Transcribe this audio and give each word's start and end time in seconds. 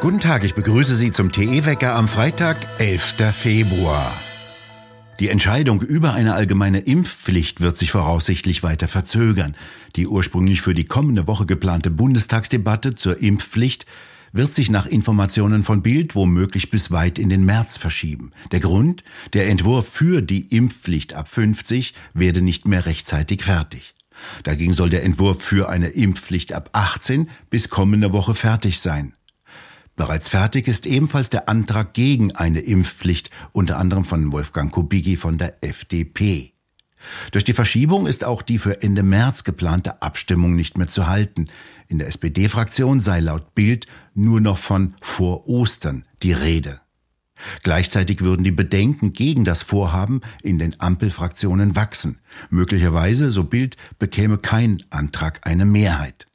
Guten 0.00 0.20
Tag, 0.20 0.44
ich 0.44 0.54
begrüße 0.54 0.94
Sie 0.94 1.10
zum 1.10 1.32
TE-Wecker 1.32 1.92
am 1.96 2.06
Freitag, 2.06 2.56
11. 2.78 3.16
Februar. 3.32 4.16
Die 5.18 5.28
Entscheidung 5.28 5.82
über 5.82 6.12
eine 6.12 6.34
allgemeine 6.34 6.78
Impfpflicht 6.78 7.60
wird 7.60 7.76
sich 7.76 7.90
voraussichtlich 7.90 8.62
weiter 8.62 8.86
verzögern. 8.86 9.56
Die 9.96 10.06
ursprünglich 10.06 10.60
für 10.60 10.72
die 10.72 10.84
kommende 10.84 11.26
Woche 11.26 11.46
geplante 11.46 11.90
Bundestagsdebatte 11.90 12.94
zur 12.94 13.20
Impfpflicht 13.20 13.86
wird 14.32 14.54
sich 14.54 14.70
nach 14.70 14.86
Informationen 14.86 15.64
von 15.64 15.82
Bild 15.82 16.14
womöglich 16.14 16.70
bis 16.70 16.92
weit 16.92 17.18
in 17.18 17.28
den 17.28 17.44
März 17.44 17.76
verschieben. 17.76 18.30
Der 18.52 18.60
Grund? 18.60 19.02
Der 19.32 19.48
Entwurf 19.48 19.88
für 19.88 20.22
die 20.22 20.42
Impfpflicht 20.56 21.14
ab 21.14 21.26
50 21.28 21.92
werde 22.14 22.40
nicht 22.40 22.68
mehr 22.68 22.86
rechtzeitig 22.86 23.42
fertig. 23.42 23.94
Dagegen 24.44 24.74
soll 24.74 24.90
der 24.90 25.02
Entwurf 25.02 25.42
für 25.42 25.68
eine 25.68 25.88
Impfpflicht 25.88 26.52
ab 26.52 26.70
18 26.72 27.28
bis 27.50 27.68
kommende 27.68 28.12
Woche 28.12 28.36
fertig 28.36 28.78
sein. 28.78 29.12
Bereits 29.98 30.28
fertig 30.28 30.68
ist 30.68 30.86
ebenfalls 30.86 31.28
der 31.28 31.48
Antrag 31.48 31.92
gegen 31.92 32.34
eine 32.36 32.60
Impfpflicht, 32.60 33.30
unter 33.52 33.78
anderem 33.78 34.04
von 34.04 34.30
Wolfgang 34.30 34.70
Kubicki 34.70 35.16
von 35.16 35.38
der 35.38 35.62
FDP. 35.62 36.52
Durch 37.32 37.42
die 37.42 37.52
Verschiebung 37.52 38.06
ist 38.06 38.24
auch 38.24 38.42
die 38.42 38.58
für 38.58 38.80
Ende 38.80 39.02
März 39.02 39.42
geplante 39.42 40.00
Abstimmung 40.00 40.54
nicht 40.54 40.78
mehr 40.78 40.86
zu 40.86 41.08
halten. 41.08 41.46
In 41.88 41.98
der 41.98 42.06
SPD-Fraktion 42.06 43.00
sei 43.00 43.18
laut 43.18 43.56
Bild 43.56 43.88
nur 44.14 44.40
noch 44.40 44.58
von 44.58 44.94
vor 45.00 45.48
Ostern 45.48 46.04
die 46.22 46.32
Rede. 46.32 46.80
Gleichzeitig 47.64 48.20
würden 48.20 48.44
die 48.44 48.52
Bedenken 48.52 49.12
gegen 49.12 49.44
das 49.44 49.64
Vorhaben 49.64 50.20
in 50.42 50.60
den 50.60 50.80
Ampelfraktionen 50.80 51.74
wachsen. 51.74 52.20
Möglicherweise, 52.50 53.30
so 53.30 53.42
Bild, 53.42 53.76
bekäme 53.98 54.38
kein 54.38 54.78
Antrag 54.90 55.40
eine 55.42 55.64
Mehrheit. 55.64 56.26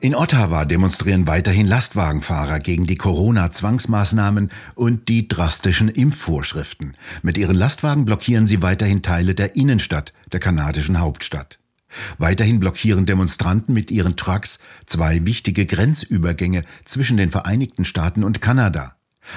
In 0.00 0.14
Ottawa 0.14 0.64
demonstrieren 0.64 1.26
weiterhin 1.26 1.66
Lastwagenfahrer 1.66 2.60
gegen 2.60 2.86
die 2.86 2.94
Corona-Zwangsmaßnahmen 2.94 4.50
und 4.76 5.08
die 5.08 5.26
drastischen 5.26 5.88
Impfvorschriften. 5.88 6.94
Mit 7.22 7.36
ihren 7.36 7.56
Lastwagen 7.56 8.04
blockieren 8.04 8.46
sie 8.46 8.62
weiterhin 8.62 9.02
Teile 9.02 9.34
der 9.34 9.56
Innenstadt, 9.56 10.12
der 10.32 10.38
kanadischen 10.38 11.00
Hauptstadt. 11.00 11.58
Weiterhin 12.16 12.60
blockieren 12.60 13.06
Demonstranten 13.06 13.74
mit 13.74 13.90
ihren 13.90 14.14
Trucks 14.14 14.60
zwei 14.86 15.26
wichtige 15.26 15.66
Grenzübergänge 15.66 16.62
zwischen 16.84 17.16
den 17.16 17.32
Vereinigten 17.32 17.84
Staaten 17.84 18.22
und 18.22 18.40
Kanada. 18.40 18.94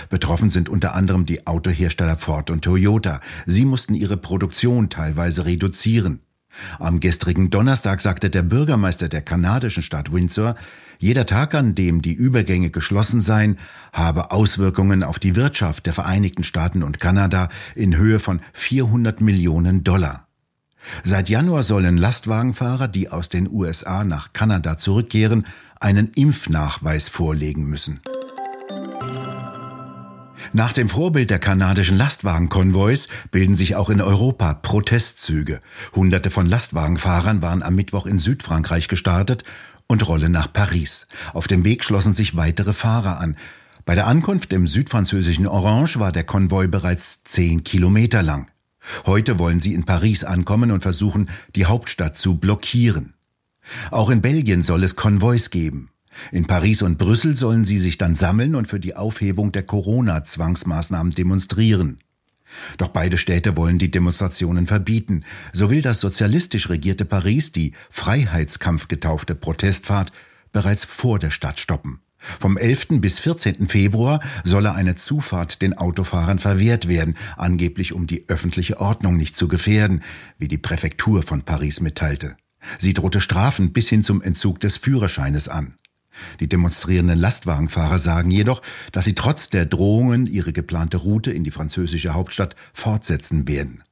Betroffen 0.09 0.51
sind 0.51 0.69
unter 0.69 0.93
anderem 0.93 1.25
die 1.25 1.47
Autohersteller 1.47 2.19
Ford 2.19 2.51
und 2.51 2.63
Toyota. 2.63 3.19
Sie 3.47 3.65
mussten 3.65 3.95
ihre 3.95 4.15
Produktion 4.15 4.91
teilweise 4.91 5.45
reduzieren. 5.45 6.21
Am 6.79 6.99
gestrigen 6.99 7.49
Donnerstag 7.49 8.01
sagte 8.01 8.29
der 8.29 8.43
Bürgermeister 8.43 9.09
der 9.09 9.21
kanadischen 9.21 9.83
Stadt 9.83 10.11
Windsor, 10.11 10.55
jeder 10.99 11.25
Tag, 11.25 11.55
an 11.55 11.73
dem 11.73 12.01
die 12.01 12.13
Übergänge 12.13 12.69
geschlossen 12.69 13.21
seien, 13.21 13.57
habe 13.91 14.31
Auswirkungen 14.31 15.03
auf 15.03 15.17
die 15.17 15.35
Wirtschaft 15.35 15.87
der 15.87 15.93
Vereinigten 15.93 16.43
Staaten 16.43 16.83
und 16.83 16.99
Kanada 16.99 17.49
in 17.73 17.97
Höhe 17.97 18.19
von 18.19 18.39
400 18.53 19.19
Millionen 19.19 19.83
Dollar. 19.83 20.27
Seit 21.03 21.29
Januar 21.29 21.63
sollen 21.63 21.97
Lastwagenfahrer, 21.97 22.87
die 22.87 23.09
aus 23.09 23.29
den 23.29 23.49
USA 23.49 24.03
nach 24.03 24.33
Kanada 24.33 24.77
zurückkehren, 24.77 25.45
einen 25.79 26.09
Impfnachweis 26.13 27.09
vorlegen 27.09 27.65
müssen. 27.65 27.99
Nach 30.53 30.73
dem 30.73 30.89
Vorbild 30.89 31.29
der 31.29 31.39
kanadischen 31.39 31.97
Lastwagenkonvois 31.97 33.07
bilden 33.31 33.55
sich 33.55 33.77
auch 33.77 33.89
in 33.89 34.01
Europa 34.01 34.53
Protestzüge. 34.53 35.61
Hunderte 35.95 36.29
von 36.29 36.45
Lastwagenfahrern 36.45 37.41
waren 37.41 37.63
am 37.63 37.75
Mittwoch 37.75 38.05
in 38.05 38.19
Südfrankreich 38.19 38.89
gestartet 38.89 39.45
und 39.87 40.05
rollen 40.09 40.33
nach 40.33 40.51
Paris. 40.51 41.07
Auf 41.33 41.47
dem 41.47 41.63
Weg 41.63 41.85
schlossen 41.85 42.13
sich 42.13 42.35
weitere 42.35 42.73
Fahrer 42.73 43.19
an. 43.19 43.37
Bei 43.85 43.95
der 43.95 44.07
Ankunft 44.07 44.51
im 44.51 44.67
südfranzösischen 44.67 45.47
Orange 45.47 45.99
war 45.99 46.11
der 46.11 46.25
Konvoi 46.25 46.67
bereits 46.67 47.23
zehn 47.23 47.63
Kilometer 47.63 48.21
lang. 48.21 48.51
Heute 49.05 49.39
wollen 49.39 49.61
sie 49.61 49.73
in 49.73 49.85
Paris 49.85 50.25
ankommen 50.25 50.71
und 50.71 50.81
versuchen, 50.81 51.29
die 51.55 51.65
Hauptstadt 51.65 52.17
zu 52.17 52.35
blockieren. 52.35 53.13
Auch 53.89 54.09
in 54.09 54.21
Belgien 54.21 54.63
soll 54.63 54.83
es 54.83 54.97
Konvois 54.97 55.49
geben. 55.49 55.90
In 56.31 56.45
Paris 56.45 56.81
und 56.81 56.97
Brüssel 56.97 57.35
sollen 57.35 57.65
sie 57.65 57.77
sich 57.77 57.97
dann 57.97 58.15
sammeln 58.15 58.55
und 58.55 58.67
für 58.67 58.79
die 58.79 58.95
Aufhebung 58.95 59.51
der 59.51 59.63
Corona-Zwangsmaßnahmen 59.63 61.13
demonstrieren. 61.13 61.99
Doch 62.77 62.89
beide 62.89 63.17
Städte 63.17 63.55
wollen 63.55 63.79
die 63.79 63.91
Demonstrationen 63.91 64.67
verbieten. 64.67 65.23
So 65.53 65.69
will 65.69 65.81
das 65.81 65.99
sozialistisch 65.99 66.69
regierte 66.69 67.05
Paris 67.05 67.51
die 67.51 67.73
Freiheitskampf 67.89 68.87
getaufte 68.87 69.35
Protestfahrt 69.35 70.11
bereits 70.51 70.85
vor 70.85 71.17
der 71.17 71.29
Stadt 71.29 71.59
stoppen. 71.59 72.01
Vom 72.39 72.57
11. 72.57 73.01
bis 73.01 73.19
14. 73.19 73.67
Februar 73.67 74.19
solle 74.43 74.73
eine 74.75 74.95
Zufahrt 74.95 75.61
den 75.61 75.77
Autofahrern 75.77 76.37
verwehrt 76.37 76.87
werden, 76.87 77.15
angeblich 77.35 77.93
um 77.93 78.05
die 78.05 78.29
öffentliche 78.29 78.79
Ordnung 78.79 79.17
nicht 79.17 79.35
zu 79.35 79.47
gefährden, 79.47 80.03
wie 80.37 80.47
die 80.47 80.59
Präfektur 80.59 81.23
von 81.23 81.41
Paris 81.41 81.81
mitteilte. 81.81 82.35
Sie 82.77 82.93
drohte 82.93 83.21
Strafen 83.21 83.73
bis 83.73 83.89
hin 83.89 84.03
zum 84.03 84.21
Entzug 84.21 84.59
des 84.59 84.77
Führerscheines 84.77 85.47
an. 85.47 85.75
Die 86.39 86.49
demonstrierenden 86.49 87.19
Lastwagenfahrer 87.19 87.99
sagen 87.99 88.31
jedoch, 88.31 88.61
dass 88.91 89.05
sie 89.05 89.15
trotz 89.15 89.49
der 89.49 89.65
Drohungen 89.65 90.25
ihre 90.25 90.53
geplante 90.53 90.97
Route 90.97 91.31
in 91.31 91.43
die 91.43 91.51
französische 91.51 92.13
Hauptstadt 92.13 92.55
fortsetzen 92.73 93.47
werden. 93.47 93.83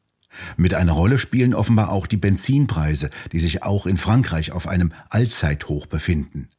Mit 0.57 0.73
einer 0.73 0.93
Rolle 0.93 1.19
spielen 1.19 1.53
offenbar 1.53 1.89
auch 1.89 2.07
die 2.07 2.17
Benzinpreise, 2.17 3.09
die 3.31 3.39
sich 3.39 3.63
auch 3.63 3.85
in 3.85 3.97
Frankreich 3.97 4.51
auf 4.51 4.67
einem 4.67 4.91
Allzeithoch 5.09 5.87
befinden. 5.87 6.49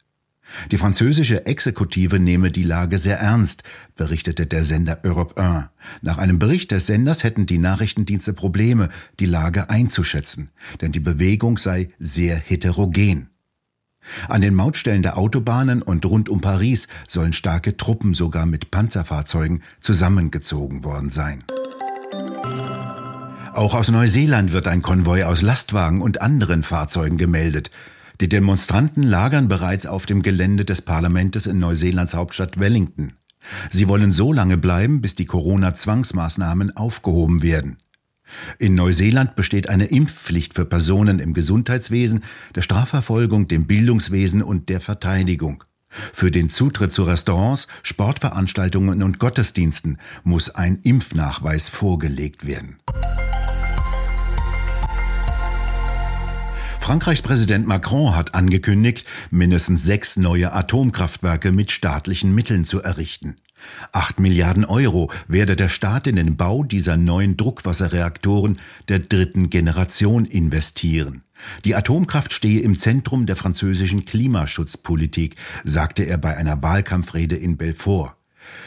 Die 0.73 0.79
französische 0.79 1.47
Exekutive 1.47 2.19
nehme 2.19 2.51
die 2.51 2.65
Lage 2.65 2.99
sehr 2.99 3.19
ernst, 3.19 3.63
berichtete 3.95 4.47
der 4.47 4.65
Sender 4.65 5.01
Europe 5.05 5.41
1. 5.41 5.67
Nach 6.03 6.19
einem 6.19 6.41
Bericht 6.41 6.73
des 6.73 6.87
Senders 6.87 7.23
hätten 7.23 7.47
die 7.47 7.59
Nachrichtendienste 7.59 8.33
Probleme, 8.33 8.89
die 9.21 9.27
Lage 9.27 9.71
einzuschätzen, 9.71 10.51
denn 10.81 10.91
die 10.91 11.01
Bewegung 11.01 11.57
sei 11.57 11.91
sehr 11.99 12.37
heterogen. 12.37 13.30
An 14.29 14.41
den 14.41 14.55
Mautstellen 14.55 15.03
der 15.03 15.19
Autobahnen 15.19 15.83
und 15.83 16.05
rund 16.07 16.29
um 16.29 16.41
Paris 16.41 16.89
sollen 17.07 17.33
starke 17.33 17.77
Truppen 17.77 18.15
sogar 18.15 18.47
mit 18.47 18.71
Panzerfahrzeugen 18.71 19.63
zusammengezogen 19.81 20.85
worden 20.85 21.11
sein. 21.11 21.45
Auch 23.53 23.75
aus 23.75 23.91
Neuseeland 23.91 24.53
wird 24.53 24.69
ein 24.69 24.83
Konvoi 24.83 25.25
aus 25.25 25.43
Lastwagen 25.43 26.03
und 26.03 26.23
anderen 26.23 26.63
Fahrzeugen 26.63 27.17
gemeldet. 27.17 27.71
Die 28.21 28.29
Demonstranten 28.29 29.03
lagern 29.03 29.49
bereits 29.49 29.87
auf 29.87 30.07
dem 30.07 30.23
Gelände 30.23 30.65
des 30.65 30.83
Parlamentes 30.83 31.47
in 31.47 31.59
Neuseelands 31.59 32.15
Hauptstadt 32.15 32.61
Wellington. 32.61 33.15
Sie 33.71 33.89
wollen 33.89 34.13
so 34.13 34.33
lange 34.33 34.59
bleiben, 34.59 35.01
bis 35.01 35.15
die 35.15 35.25
Corona-Zwangsmaßnahmen 35.25 36.77
aufgehoben 36.77 37.43
werden. 37.43 37.79
In 38.59 38.75
Neuseeland 38.75 39.37
besteht 39.37 39.69
eine 39.69 39.87
Impfpflicht 39.87 40.55
für 40.55 40.65
Personen 40.65 41.19
im 41.19 41.35
Gesundheitswesen, 41.35 42.25
der 42.55 42.63
Strafverfolgung, 42.63 43.49
dem 43.49 43.67
Bildungswesen 43.67 44.43
und 44.43 44.69
der 44.69 44.81
Verteidigung. 44.81 45.65
Für 45.91 46.31
den 46.31 46.51
Zutritt 46.51 46.93
zu 46.93 47.03
Restaurants, 47.03 47.67
Sportveranstaltungen 47.83 49.03
und 49.03 49.19
Gottesdiensten 49.19 49.99
muss 50.23 50.51
ein 50.51 50.77
Impfnachweis 50.77 51.69
vorgelegt 51.69 52.47
werden. 52.47 52.79
Frankreichs 56.81 57.23
Präsident 57.23 57.67
Macron 57.67 58.17
hat 58.17 58.35
angekündigt, 58.35 59.07
mindestens 59.31 59.85
sechs 59.85 60.17
neue 60.17 60.53
Atomkraftwerke 60.53 61.53
mit 61.53 61.71
staatlichen 61.71 62.35
Mitteln 62.35 62.65
zu 62.65 62.83
errichten. 62.83 63.37
Acht 63.93 64.21
Milliarden 64.21 64.65
Euro 64.65 65.11
werde 65.29 65.57
der 65.57 65.69
Staat 65.69 66.07
in 66.07 66.17
den 66.17 66.37
Bau 66.37 66.63
dieser 66.63 66.97
neuen 66.97 67.37
Druckwasserreaktoren 67.37 68.59
der 68.89 69.01
dritten 69.01 69.51
Generation 69.51 70.25
investieren. 70.27 71.23
Die 71.65 71.75
Atomkraft 71.75 72.33
stehe 72.33 72.61
im 72.61 72.79
Zentrum 72.79 73.27
der 73.27 73.37
französischen 73.37 74.05
Klimaschutzpolitik, 74.05 75.37
sagte 75.65 76.05
er 76.05 76.19
bei 76.19 76.37
einer 76.37 76.63
Wahlkampfrede 76.63 77.37
in 77.37 77.57
Belfort. 77.57 78.17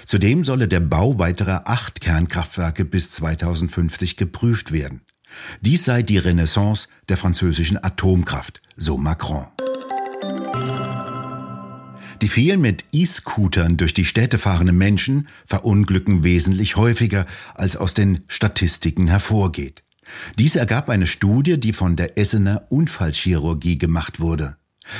Zudem 0.06 0.44
solle 0.44 0.68
der 0.68 0.80
Bau 0.80 1.19
weiterer 1.19 1.68
acht 1.68 2.01
Kernkraftwerke 2.01 2.86
bis 2.86 3.12
2050 3.12 4.18
geprüft 4.18 4.72
werden. 4.72 5.01
Dies 5.62 5.86
sei 5.86 6.04
die 6.04 6.19
Renaissance 6.19 6.88
der 7.10 7.18
französischen 7.18 7.84
Atomkraft, 7.84 8.62
so 8.75 8.98
Macron. 8.98 9.48
Die 12.24 12.30
vielen 12.30 12.62
mit 12.62 12.86
E-Scootern 12.94 13.75
durch 13.75 13.94
die 13.94 14.06
Städte 14.06 14.40
fahrenden 14.40 14.78
Menschen 14.78 15.28
verunglücken 15.46 16.24
wesentlich 16.24 16.78
häufiger, 16.78 17.25
als 17.54 17.75
aus 17.75 17.96
den 17.96 18.22
Statistiken 18.30 19.08
hervorgeht. 19.08 19.84
Dies 20.40 20.56
ergab 20.56 20.88
eine 20.88 21.06
Studie, 21.06 21.60
die 21.60 21.74
von 21.74 21.98
der 21.98 22.18
Essener 22.18 22.66
Unfallchirurgie 22.70 23.78
gemacht 23.78 24.22
wurde. 24.22 24.56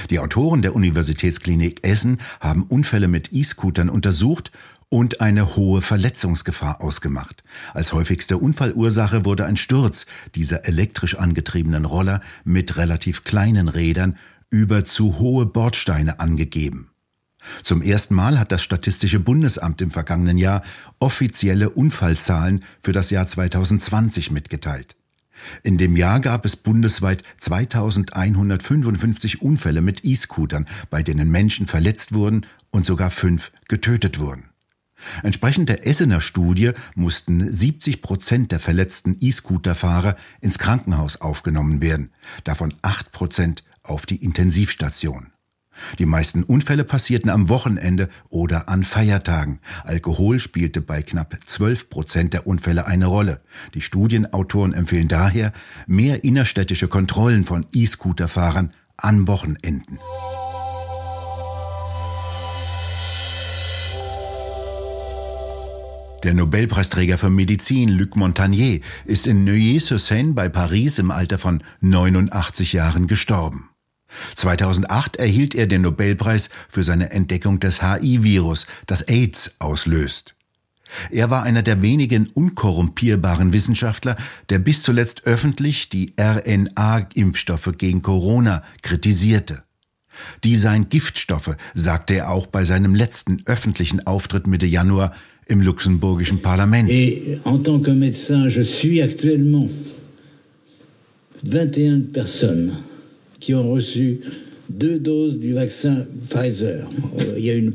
Die 0.10 0.20
Autoren 0.20 0.62
der 0.62 0.76
Universitätsklinik 0.76 1.88
Essen 1.88 2.18
haben 2.42 2.64
Unfälle 2.64 3.08
mit 3.08 3.32
E-Scootern 3.32 3.88
untersucht 3.88 4.52
und 4.90 5.22
eine 5.22 5.56
hohe 5.56 5.82
Verletzungsgefahr 5.82 6.82
ausgemacht. 6.82 7.42
Als 7.74 7.94
häufigste 7.94 8.38
Unfallursache 8.38 9.24
wurde 9.24 9.46
ein 9.46 9.56
Sturz 9.56 10.08
dieser 10.36 10.66
elektrisch 10.66 11.16
angetriebenen 11.16 11.86
Roller 11.86 12.20
mit 12.44 12.76
relativ 12.76 13.24
kleinen 13.24 13.70
Rädern 13.70 14.18
über 14.50 14.84
zu 14.84 15.20
hohe 15.20 15.46
Bordsteine 15.46 16.20
angegeben. 16.20 16.90
Zum 17.64 17.82
ersten 17.82 18.16
Mal 18.16 18.40
hat 18.40 18.52
das 18.52 18.64
Statistische 18.64 19.20
Bundesamt 19.20 19.82
im 19.82 19.92
vergangenen 19.92 20.38
Jahr 20.38 20.64
offizielle 21.00 21.70
Unfallzahlen 21.70 22.64
für 22.80 22.92
das 22.92 23.10
Jahr 23.10 23.28
2020 23.28 24.32
mitgeteilt. 24.32 24.96
In 25.64 25.78
dem 25.78 25.98
Jahr 25.98 26.20
gab 26.20 26.46
es 26.46 26.56
bundesweit 26.56 27.24
2155 27.40 29.42
Unfälle 29.42 29.82
mit 29.82 30.06
E-Scootern, 30.06 30.68
bei 30.90 31.04
denen 31.04 31.30
Menschen 31.30 31.68
verletzt 31.68 32.14
wurden 32.14 32.46
und 32.70 32.86
sogar 32.86 33.10
fünf 33.10 33.52
getötet 33.68 34.20
wurden. 34.20 34.50
Entsprechend 35.22 35.68
der 35.68 35.86
Essener 35.86 36.22
Studie 36.22 36.72
mussten 36.96 37.46
70 37.46 38.02
Prozent 38.02 38.54
der 38.54 38.60
verletzten 38.60 39.18
E-Scooter-Fahrer 39.20 40.16
ins 40.40 40.60
Krankenhaus 40.60 41.20
aufgenommen 41.20 41.82
werden, 41.82 42.12
davon 42.46 42.74
acht 42.82 43.12
Prozent 43.12 43.66
auf 43.84 44.06
die 44.06 44.24
Intensivstation. 44.24 45.33
Die 46.00 46.06
meisten 46.06 46.44
Unfälle 46.44 46.84
passierten 46.84 47.30
am 47.30 47.50
Wochenende 47.50 48.10
oder 48.30 48.70
an 48.70 48.84
Feiertagen. 48.84 49.60
Alkohol 49.84 50.40
spielte 50.40 50.82
bei 50.82 51.02
knapp 51.02 51.38
12 51.46 51.90
Prozent 51.90 52.34
der 52.34 52.48
Unfälle 52.48 52.88
eine 52.88 53.08
Rolle. 53.08 53.42
Die 53.74 53.82
Studienautoren 53.82 54.74
empfehlen 54.74 55.08
daher 55.08 55.52
mehr 55.88 56.24
innerstädtische 56.24 56.88
Kontrollen 56.88 57.44
von 57.44 57.66
E-Scooter-Fahrern 57.74 58.74
an 58.98 59.28
Wochenenden. 59.28 60.00
Der 66.24 66.34
Nobelpreisträger 66.34 67.18
für 67.18 67.30
Medizin 67.30 67.90
Luc 67.90 68.16
Montagnier 68.16 68.80
ist 69.04 69.28
in 69.28 69.44
Neuilly-sur-Seine 69.44 70.32
bei 70.32 70.48
Paris 70.48 70.98
im 70.98 71.12
Alter 71.12 71.38
von 71.38 71.62
89 71.82 72.72
Jahren 72.72 73.08
gestorben. 73.08 73.73
2008 74.36 75.18
erhielt 75.18 75.56
er 75.56 75.68
den 75.68 75.82
Nobelpreis 75.82 76.50
für 76.70 76.84
seine 76.84 77.12
Entdeckung 77.12 77.60
des 77.60 77.82
HIV-Virus, 77.82 78.68
das 78.86 79.02
AIDS 79.04 79.56
auslöst. 79.60 80.36
Er 81.10 81.30
war 81.30 81.44
einer 81.44 81.64
der 81.64 81.82
wenigen 81.82 82.28
unkorrumpierbaren 82.28 83.54
Wissenschaftler, 83.54 84.16
der 84.50 84.60
bis 84.60 84.84
zuletzt 84.84 85.26
öffentlich 85.26 85.90
die 85.90 86.14
RNA-Impfstoffe 86.20 87.72
gegen 87.78 88.02
Corona 88.02 88.64
kritisierte. 88.82 89.64
Die 90.44 90.56
seien 90.56 90.90
Giftstoffe, 90.90 91.56
sagte 91.74 92.16
er 92.16 92.30
auch 92.30 92.46
bei 92.46 92.64
seinem 92.64 92.94
letzten 92.94 93.42
öffentlichen 93.46 94.06
Auftritt 94.06 94.46
Mitte 94.46 94.68
Januar 94.68 95.16
im 95.48 95.62
luxemburgischen 95.62 96.42
Parlament. 96.42 96.90
Et 96.90 97.40
en 97.44 97.64
tant 97.64 97.84
que 97.84 97.92
médecin, 97.92 98.48
je 98.48 98.64
suis 98.64 99.02
actuellement 99.02 99.70
21 101.44 102.14
personnes 102.14 102.74
qui 103.44 103.54
ont 103.54 103.70
reçu 103.70 104.22
deux 104.70 105.00
doses 105.00 105.38
du 105.38 105.54
vaccin 105.54 106.06
Pfizer. 106.30 106.88
Euh, 107.20 107.36
il 107.38 107.46
y 107.46 107.52
a 107.52 107.56
une 107.56 107.74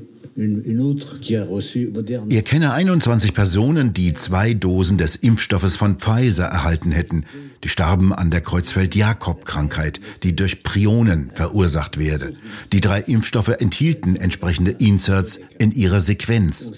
er 2.30 2.42
kenne 2.44 2.62
21 2.62 3.32
Personen, 3.32 3.92
die 3.92 4.12
zwei 4.12 4.54
Dosen 4.54 4.96
des 4.96 5.16
Impfstoffes 5.16 5.76
von 5.76 5.98
Pfizer 5.98 6.44
erhalten 6.44 6.92
hätten. 6.92 7.24
Die 7.64 7.68
starben 7.68 8.12
an 8.12 8.30
der 8.30 8.40
Kreuzfeld-Jakob-Krankheit, 8.40 10.00
die 10.22 10.36
durch 10.36 10.62
Prionen 10.62 11.32
verursacht 11.34 11.98
werde. 11.98 12.34
Die 12.72 12.80
drei 12.80 13.00
Impfstoffe 13.00 13.48
enthielten 13.58 14.14
entsprechende 14.14 14.70
Inserts 14.70 15.40
in 15.58 15.72
ihrer 15.72 15.98
Sequenz. 15.98 16.72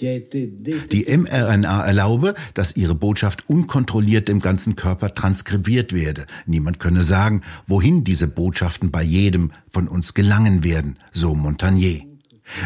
Die 0.00 1.16
mRNA 1.16 1.84
erlaube, 1.84 2.34
dass 2.54 2.76
ihre 2.76 2.94
Botschaft 2.94 3.48
unkontrolliert 3.48 4.28
im 4.28 4.40
ganzen 4.40 4.76
Körper 4.76 5.12
transkribiert 5.12 5.92
werde. 5.92 6.26
Niemand 6.46 6.78
könne 6.78 7.02
sagen, 7.02 7.42
wohin 7.66 8.04
diese 8.04 8.28
Botschaften 8.28 8.90
bei 8.90 9.02
jedem 9.02 9.50
von 9.68 9.88
uns 9.88 10.14
gelangen 10.14 10.64
werden, 10.64 10.98
so 11.12 11.34
Montagnier. 11.34 12.02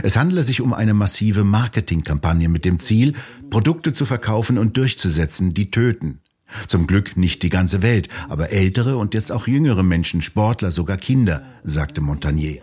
Es 0.03 0.17
handele 0.17 0.43
sich 0.43 0.61
um 0.61 0.73
eine 0.73 0.95
massive 0.95 1.45
Marketingkampagne 1.45 2.49
mit 2.49 2.65
dem 2.65 2.79
Ziel, 2.79 3.15
Produkte 3.51 3.93
zu 3.93 4.05
verkaufen 4.05 4.59
und 4.59 4.77
durchzusetzen, 4.77 5.53
die 5.53 5.71
töten. 5.71 6.21
Zum 6.69 6.87
Glück 6.87 7.17
nicht 7.17 7.43
die 7.43 7.49
ganze 7.49 7.83
Welt, 7.83 8.09
aber 8.29 8.51
ältere 8.51 8.97
und 8.97 9.15
jetzt 9.15 9.33
auch 9.33 9.47
jüngere 9.47 9.83
Menschen, 9.83 10.23
Sportler, 10.23 10.71
sogar 10.71 10.97
Kinder, 10.97 11.43
sagte 11.63 12.01
Montagnier. 12.01 12.63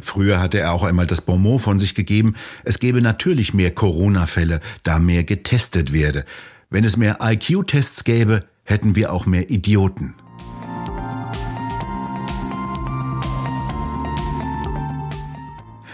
Früher 0.00 0.40
hatte 0.40 0.58
er 0.58 0.72
auch 0.72 0.82
einmal 0.82 1.06
das 1.06 1.20
Bonmot 1.20 1.60
von 1.60 1.78
sich 1.78 1.94
gegeben, 1.94 2.34
es 2.64 2.78
gebe 2.78 3.02
natürlich 3.02 3.54
mehr 3.54 3.72
Corona-Fälle, 3.72 4.60
da 4.82 4.98
mehr 4.98 5.24
getestet 5.24 5.92
werde. 5.92 6.24
Wenn 6.70 6.84
es 6.84 6.96
mehr 6.96 7.18
IQ-Tests 7.22 8.04
gäbe, 8.04 8.40
hätten 8.64 8.96
wir 8.96 9.12
auch 9.12 9.26
mehr 9.26 9.50
Idioten. 9.50 10.14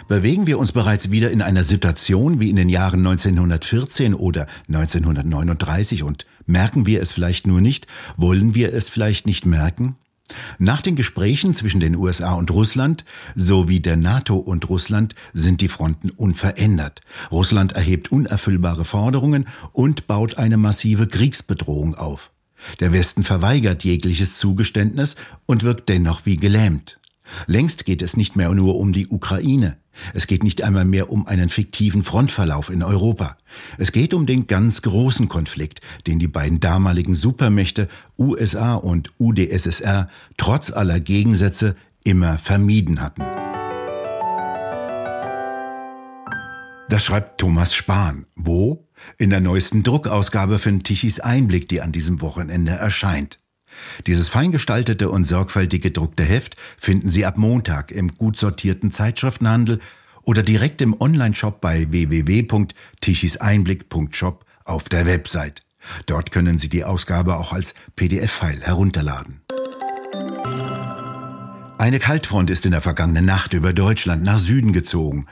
bewegen 0.09 0.47
wir 0.47 0.59
uns 0.59 0.73
bereits 0.73 1.11
wieder 1.11 1.31
in 1.31 1.43
einer 1.43 1.65
Situation 1.65 2.41
wie 2.41 2.51
in 2.51 2.57
den 2.57 2.69
Jahren 2.69 3.01
1914 3.01 4.15
oder 4.15 4.47
1939 4.69 6.03
und 6.03 6.27
merken 6.47 6.87
wir 6.87 7.03
es 7.03 7.13
vielleicht 7.13 7.47
nur 7.47 7.61
nicht, 7.61 7.87
wollen 8.17 8.55
wir 8.55 8.73
es 8.73 8.89
vielleicht 8.89 9.27
nicht 9.27 9.45
merken? 9.47 9.97
Nach 10.59 10.81
den 10.81 10.97
Gesprächen 10.97 11.55
zwischen 11.55 11.81
den 11.81 11.95
USA 11.95 12.33
und 12.35 12.51
Russland 12.51 13.05
sowie 13.35 13.81
der 13.81 13.97
NATO 13.97 14.37
und 14.37 14.69
Russland 14.69 15.15
sind 15.33 15.61
die 15.61 15.69
Fronten 15.69 16.11
unverändert. 16.11 17.01
Russland 17.31 17.73
erhebt 17.73 18.11
unerfüllbare 18.11 18.85
Forderungen 18.85 19.47
und 19.73 20.07
baut 20.07 20.39
eine 20.39 20.57
massive 20.57 21.07
Kriegsbedrohung 21.07 21.95
auf. 21.95 22.33
Der 22.81 22.93
Westen 22.93 23.23
verweigert 23.23 23.85
jegliches 23.85 24.39
Zugeständnis 24.39 25.15
und 25.45 25.63
wirkt 25.63 25.89
dennoch 25.89 26.27
wie 26.27 26.37
gelähmt. 26.37 26.99
Längst 27.47 27.85
geht 27.85 28.03
es 28.03 28.17
nicht 28.17 28.37
mehr 28.37 28.53
nur 28.55 28.77
um 28.77 28.93
die 28.93 29.09
Ukraine. 29.09 29.79
Es 30.15 30.27
geht 30.27 30.43
nicht 30.45 30.63
einmal 30.63 30.85
mehr 30.85 31.11
um 31.11 31.27
einen 31.27 31.49
fiktiven 31.49 32.03
Frontverlauf 32.03 32.71
in 32.71 32.83
Europa. 32.83 33.37
Es 33.79 33.93
geht 33.93 34.15
um 34.15 34.27
den 34.27 34.47
ganz 34.47 34.83
großen 34.83 35.29
Konflikt, 35.29 35.81
den 36.07 36.19
die 36.19 36.29
beiden 36.29 36.61
damaligen 36.61 37.15
Supermächte 37.15 37.89
USA 38.19 38.75
und 38.75 39.11
UdSSR 39.19 40.07
trotz 40.37 40.71
aller 40.71 41.01
Gegensätze 41.01 41.77
immer 42.05 42.39
vermieden 42.39 43.01
hatten. 43.01 43.23
Das 46.89 47.05
schreibt 47.05 47.41
Thomas 47.41 47.75
Spahn. 47.75 48.27
Wo? 48.37 48.87
In 49.19 49.31
der 49.31 49.41
neuesten 49.41 49.83
Druckausgabe 49.83 50.59
von 50.59 50.83
Tichys 50.83 51.21
Einblick, 51.21 51.69
die 51.69 51.83
an 51.83 51.91
diesem 51.91 52.21
Wochenende 52.21 52.73
erscheint. 52.73 53.39
Dieses 54.07 54.29
feingestaltete 54.29 55.11
und 55.11 55.25
sorgfältig 55.25 55.83
gedruckte 55.83 56.23
Heft 56.23 56.55
finden 56.79 57.11
Sie 57.11 57.27
ab 57.27 57.37
Montag 57.37 57.91
im 57.93 58.13
gut 58.13 58.37
sortierten 58.37 58.91
Zeitschriftenhandel 58.91 59.81
oder 60.23 60.43
direkt 60.43 60.83
im 60.83 61.01
Onlineshop 61.01 61.61
bei 61.61 61.91
www.tichiseinblick.shop 61.91 64.45
auf 64.65 64.89
der 64.89 65.07
Website. 65.07 65.63
Dort 66.07 66.33
können 66.33 66.59
Sie 66.59 66.69
die 66.69 66.85
Ausgabe 66.85 67.37
auch 67.37 67.53
als 67.53 67.75
PDF-File 67.95 68.63
herunterladen. 68.63 69.41
Eine 71.79 71.99
Kaltfront 71.99 72.51
ist 72.51 72.65
in 72.65 72.73
der 72.73 72.81
vergangenen 72.81 73.27
Nacht 73.27 73.53
über 73.53 73.73
Deutschland 73.73 74.25
nach 74.25 74.39
Süden 74.39 74.73
gezogen. 74.73 75.27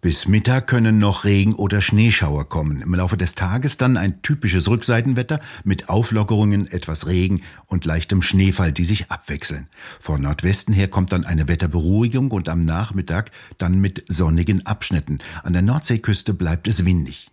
Bis 0.00 0.26
Mittag 0.26 0.66
können 0.66 0.98
noch 0.98 1.24
Regen- 1.24 1.54
oder 1.54 1.82
Schneeschauer 1.82 2.48
kommen. 2.48 2.80
Im 2.80 2.94
Laufe 2.94 3.18
des 3.18 3.34
Tages 3.34 3.76
dann 3.76 3.98
ein 3.98 4.22
typisches 4.22 4.66
Rückseitenwetter 4.66 5.40
mit 5.62 5.90
Auflockerungen, 5.90 6.66
etwas 6.66 7.06
Regen 7.06 7.42
und 7.66 7.84
leichtem 7.84 8.22
Schneefall, 8.22 8.72
die 8.72 8.86
sich 8.86 9.10
abwechseln. 9.10 9.66
Von 10.00 10.22
Nordwesten 10.22 10.72
her 10.72 10.88
kommt 10.88 11.12
dann 11.12 11.26
eine 11.26 11.48
Wetterberuhigung 11.48 12.30
und 12.30 12.48
am 12.48 12.64
Nachmittag 12.64 13.30
dann 13.58 13.78
mit 13.78 14.04
sonnigen 14.08 14.64
Abschnitten. 14.64 15.18
An 15.42 15.52
der 15.52 15.60
Nordseeküste 15.60 16.32
bleibt 16.32 16.66
es 16.66 16.86
windig. 16.86 17.30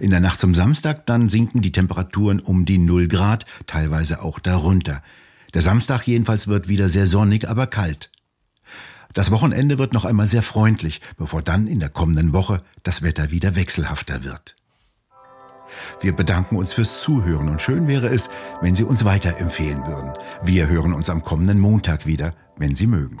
In 0.00 0.10
der 0.10 0.20
Nacht 0.20 0.40
zum 0.40 0.52
Samstag 0.52 1.06
dann 1.06 1.28
sinken 1.28 1.60
die 1.60 1.72
Temperaturen 1.72 2.40
um 2.40 2.64
die 2.64 2.78
0 2.78 3.06
Grad, 3.06 3.46
teilweise 3.66 4.20
auch 4.20 4.40
darunter. 4.40 5.00
Der 5.52 5.62
Samstag 5.62 6.08
jedenfalls 6.08 6.48
wird 6.48 6.66
wieder 6.66 6.88
sehr 6.88 7.06
sonnig, 7.06 7.48
aber 7.48 7.68
kalt. 7.68 8.10
Das 9.14 9.30
Wochenende 9.30 9.78
wird 9.78 9.92
noch 9.92 10.04
einmal 10.04 10.26
sehr 10.26 10.42
freundlich, 10.42 11.00
bevor 11.16 11.40
dann 11.40 11.68
in 11.68 11.78
der 11.78 11.88
kommenden 11.88 12.32
Woche 12.32 12.62
das 12.82 13.02
Wetter 13.02 13.30
wieder 13.30 13.54
wechselhafter 13.54 14.24
wird. 14.24 14.56
Wir 16.00 16.14
bedanken 16.14 16.56
uns 16.56 16.72
fürs 16.72 17.00
Zuhören 17.02 17.48
und 17.48 17.60
schön 17.60 17.86
wäre 17.86 18.08
es, 18.08 18.28
wenn 18.60 18.74
Sie 18.74 18.84
uns 18.84 19.04
weiterempfehlen 19.04 19.86
würden. 19.86 20.12
Wir 20.42 20.68
hören 20.68 20.92
uns 20.92 21.08
am 21.08 21.22
kommenden 21.22 21.60
Montag 21.60 22.06
wieder, 22.06 22.34
wenn 22.56 22.74
Sie 22.74 22.88
mögen. 22.88 23.18